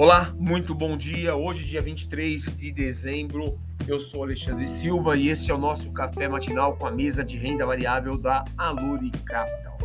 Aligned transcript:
Olá, 0.00 0.32
muito 0.38 0.74
bom 0.74 0.96
dia. 0.96 1.36
Hoje, 1.36 1.66
dia 1.66 1.82
23 1.82 2.56
de 2.56 2.72
dezembro, 2.72 3.60
eu 3.86 3.98
sou 3.98 4.22
Alexandre 4.22 4.66
Silva 4.66 5.14
e 5.14 5.28
esse 5.28 5.50
é 5.50 5.54
o 5.54 5.58
nosso 5.58 5.92
café 5.92 6.26
matinal 6.26 6.74
com 6.74 6.86
a 6.86 6.90
mesa 6.90 7.22
de 7.22 7.36
renda 7.36 7.66
variável 7.66 8.16
da 8.16 8.42
Aluri 8.56 9.10
Capital. 9.10 9.76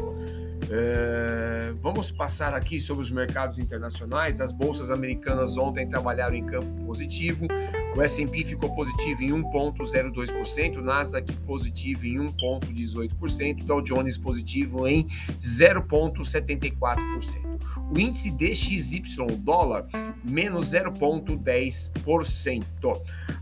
É, 0.72 1.74
vamos 1.82 2.12
passar 2.12 2.54
aqui 2.54 2.80
sobre 2.80 3.04
os 3.04 3.12
mercados 3.12 3.60
internacionais. 3.60 4.40
As 4.40 4.54
bolsas 4.54 4.90
americanas 4.90 5.58
ontem 5.58 5.86
trabalharam 5.86 6.34
em 6.34 6.46
campo 6.46 6.86
positivo. 6.86 7.46
O 7.94 8.02
S&P 8.02 8.46
ficou 8.46 8.74
positivo 8.74 9.22
em 9.22 9.32
1,02%, 9.32 10.76
Nasdaq 10.76 11.30
positivo 11.46 12.06
em 12.06 12.20
1,18%, 12.20 13.66
Dow 13.66 13.82
Jones 13.82 14.18
positivo 14.18 14.88
em 14.88 15.06
0,74%. 15.38 17.55
O 17.92 18.00
índice 18.00 18.32
DXY 18.32 19.36
dólar 19.38 19.86
menos 20.24 20.72
0,10%. 20.72 22.64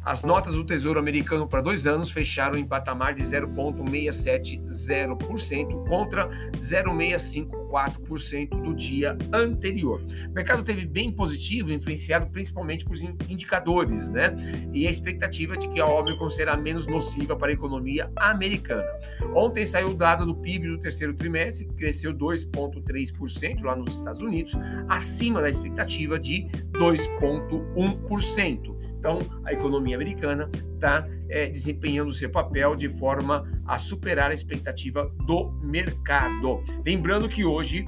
As 0.04 0.24
notas 0.24 0.56
do 0.56 0.66
Tesouro 0.66 1.00
Americano 1.00 1.48
para 1.48 1.62
dois 1.62 1.88
anos 1.88 2.12
fecharam 2.12 2.58
em 2.58 2.66
patamar 2.66 3.14
de 3.14 3.24
0,670% 3.24 5.88
contra 5.88 6.28
0,65% 6.58 7.64
4% 7.74 8.62
do 8.62 8.76
dia 8.76 9.18
anterior. 9.34 10.00
O 10.30 10.34
mercado 10.34 10.64
teve 10.64 10.86
bem 10.86 11.12
positivo, 11.12 11.72
influenciado 11.72 12.28
principalmente 12.28 12.86
por 12.86 12.96
indicadores, 13.28 14.10
né? 14.10 14.36
E 14.72 14.86
a 14.86 14.92
expectativa 14.92 15.58
de 15.58 15.68
que 15.68 15.80
a 15.80 15.86
Omicron 15.88 16.30
será 16.30 16.56
menos 16.56 16.86
nociva 16.86 17.36
para 17.36 17.50
a 17.50 17.54
economia 17.54 18.12
americana. 18.16 18.86
Ontem 19.34 19.66
saiu 19.66 19.90
o 19.90 19.94
dado 19.96 20.24
do 20.24 20.36
PIB 20.36 20.68
do 20.68 20.80
terceiro 20.80 21.16
trimestre, 21.16 21.66
que 21.66 21.74
cresceu 21.74 22.14
2,3% 22.14 23.64
lá 23.64 23.76
nos 23.76 23.98
Estados 23.98 24.13
Unidos, 24.22 24.56
acima 24.88 25.42
da 25.42 25.50
expectativa 25.50 26.20
de 26.20 26.48
2,1%. 26.74 28.76
Então, 28.98 29.20
a 29.44 29.52
economia 29.52 29.96
americana 29.96 30.50
está 30.76 31.08
é, 31.30 31.48
desempenhando 31.48 32.12
seu 32.12 32.30
papel 32.30 32.76
de 32.76 32.90
forma 32.90 33.44
a 33.66 33.78
superar 33.78 34.32
a 34.32 34.34
expectativa 34.34 35.12
do 35.26 35.52
mercado. 35.62 36.64
Lembrando 36.86 37.28
que 37.28 37.44
hoje 37.44 37.86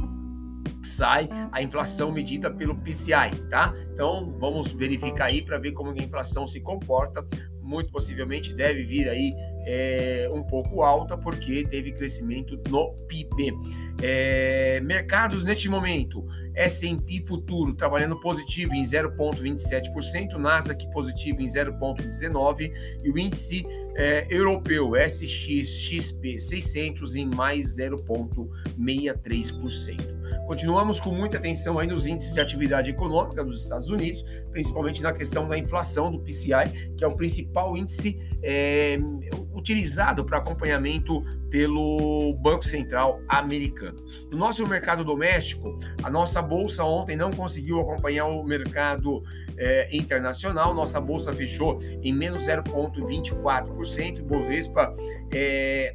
sai 0.85 1.27
a 1.51 1.61
inflação 1.61 2.11
medida 2.11 2.49
pelo 2.49 2.75
PCI, 2.75 3.31
tá? 3.49 3.73
Então 3.93 4.35
vamos 4.39 4.71
verificar 4.71 5.25
aí 5.25 5.41
para 5.41 5.57
ver 5.57 5.71
como 5.71 5.91
a 5.91 5.97
inflação 5.97 6.45
se 6.45 6.61
comporta. 6.61 7.25
Muito 7.61 7.91
possivelmente 7.91 8.53
deve 8.53 8.83
vir 8.83 9.09
aí 9.09 9.33
é, 9.65 10.29
um 10.31 10.43
pouco 10.43 10.81
alta, 10.83 11.17
porque 11.17 11.65
teve 11.65 11.91
crescimento 11.91 12.59
no 12.69 12.93
PIB. 13.07 13.53
É, 14.01 14.79
mercados 14.81 15.43
neste 15.43 15.69
momento, 15.69 16.25
S&P 16.53 17.25
futuro 17.25 17.73
trabalhando 17.73 18.19
positivo 18.19 18.73
em 18.73 18.81
0,27%, 18.81 20.33
Nasdaq 20.37 20.89
positivo 20.91 21.41
em 21.41 21.45
0,19% 21.45 22.71
e 23.03 23.09
o 23.09 23.17
índice 23.17 23.65
é, 23.95 24.27
europeu 24.29 24.91
SXXP 24.95 26.37
600 26.37 27.15
em 27.15 27.27
mais 27.33 27.77
0,63%. 27.77 30.15
Continuamos 30.47 30.99
com 30.99 31.11
muita 31.11 31.37
atenção 31.37 31.79
aí 31.79 31.87
nos 31.87 32.05
índices 32.05 32.33
de 32.33 32.39
atividade 32.39 32.91
econômica 32.91 33.43
dos 33.43 33.63
Estados 33.63 33.89
Unidos, 33.89 34.23
principalmente 34.51 35.01
na 35.01 35.11
questão 35.11 35.47
da 35.47 35.57
inflação 35.57 36.11
do 36.11 36.19
PCI, 36.19 36.93
que 36.95 37.03
é 37.03 37.07
o 37.07 37.15
principal 37.15 37.75
índice 37.75 38.15
é, 38.43 38.99
utilizado 39.55 40.23
para 40.23 40.37
acompanhamento 40.37 41.23
pelo 41.49 42.33
Banco 42.41 42.63
Central 42.63 43.21
americano. 43.27 43.97
No 44.29 44.37
nosso 44.37 44.67
mercado 44.67 45.03
doméstico, 45.03 45.79
a 46.03 46.09
nossa 46.09 46.41
bolsa 46.41 46.83
ontem 46.83 47.15
não 47.15 47.31
conseguiu 47.31 47.79
acompanhar 47.79 48.25
o 48.25 48.43
mercado 48.43 49.23
é, 49.57 49.95
internacional, 49.95 50.73
nossa 50.73 50.99
bolsa 50.99 51.33
fechou 51.33 51.77
em 52.03 52.13
menos 52.13 52.45
0,24%, 52.45 53.71
Bovespa 54.23 54.95
é, 55.33 55.93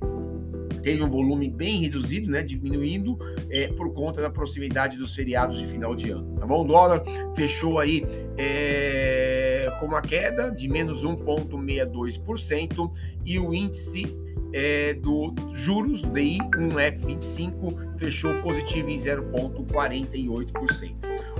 teve 0.82 1.02
um 1.02 1.10
volume 1.10 1.48
bem 1.48 1.80
reduzido, 1.80 2.30
né, 2.30 2.42
diminuindo 2.42 3.18
é, 3.50 3.68
por 3.68 3.92
conta 3.92 4.20
da 4.20 4.30
proximidade 4.30 4.96
dos 4.96 5.14
feriados 5.14 5.58
de 5.58 5.66
final 5.66 5.94
de 5.94 6.10
ano. 6.10 6.36
Tá 6.38 6.46
bom? 6.46 6.64
O 6.64 6.66
dólar 6.66 7.02
fechou 7.34 7.78
aí 7.78 8.02
é, 8.36 9.72
com 9.78 9.86
uma 9.86 10.00
queda 10.00 10.50
de 10.50 10.68
menos 10.68 11.04
1,62% 11.04 12.90
e 13.24 13.38
o 13.38 13.54
índice 13.54 14.04
é, 14.52 14.94
do 14.94 15.32
juros 15.52 16.02
DI 16.02 16.38
1F25 16.56 17.98
fechou 17.98 18.34
positivo 18.42 18.90
em 18.90 18.96
0,48%. 18.96 20.94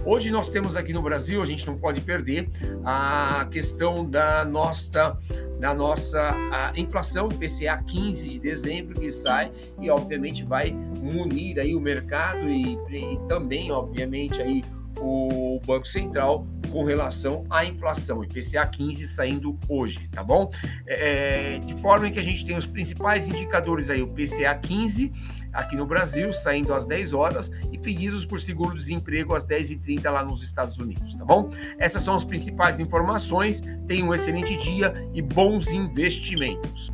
Hoje 0.05 0.31
nós 0.31 0.49
temos 0.49 0.77
aqui 0.77 0.93
no 0.93 1.03
Brasil, 1.03 1.43
a 1.43 1.45
gente 1.45 1.67
não 1.67 1.77
pode 1.77 2.01
perder 2.01 2.49
a 2.85 3.49
questão 3.51 4.09
da 4.09 4.45
nossa 4.45 5.19
da 5.61 5.75
nossa 5.75 6.35
inflação 6.75 7.29
PCA 7.29 7.77
15 7.87 8.31
de 8.31 8.39
dezembro 8.41 8.99
que 8.99 9.11
sai 9.11 9.53
e 9.79 9.91
obviamente 9.91 10.43
vai 10.43 10.73
munir 10.73 11.59
aí 11.59 11.77
o 11.77 11.81
mercado 11.81 12.49
e, 12.49 12.79
e 12.91 13.19
também 13.29 13.71
obviamente 13.71 14.41
aí 14.41 14.65
o 14.99 15.61
Banco 15.67 15.87
Central 15.87 16.47
com 16.71 16.85
relação 16.85 17.45
à 17.51 17.65
inflação, 17.65 18.23
IPCA 18.23 18.67
15 18.67 19.07
saindo 19.09 19.59
hoje, 19.69 20.09
tá 20.09 20.23
bom? 20.23 20.51
É, 20.87 21.57
é, 21.57 21.59
de 21.59 21.75
forma 21.81 22.11
que 22.11 22.19
a 22.19 22.23
gente 22.23 22.45
tem 22.45 22.57
os 22.57 22.67
principais 22.67 23.29
indicadores 23.29 23.91
aí, 23.91 24.03
o 24.03 24.09
PCA 24.09 24.55
15 24.55 25.13
aqui 25.53 25.77
no 25.77 25.85
Brasil, 25.85 26.33
saindo 26.33 26.73
às 26.73 26.87
10 26.87 27.13
horas, 27.13 27.51
e 27.73 27.79
pedidos 27.79 28.25
por 28.25 28.39
seguro-desemprego 28.41 29.35
às 29.35 29.45
10h30 29.45 30.09
lá 30.11 30.25
nos 30.25 30.43
Estados 30.43 30.79
Unidos, 30.79 31.15
tá 31.17 31.25
bom? 31.25 31.51
Essas 31.79 32.03
são 32.03 32.15
as 32.15 32.25
principais 32.25 32.79
informações. 32.79 33.63
Tenham 33.87 34.09
um 34.09 34.15
excelente 34.15 34.57
dia 34.57 34.95
e 35.13 35.21
bons 35.21 35.73
investimentos. 35.73 36.91